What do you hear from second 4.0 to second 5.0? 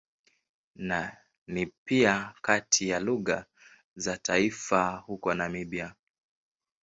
taifa